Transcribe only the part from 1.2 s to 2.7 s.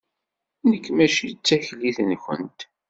d taklit-nkent.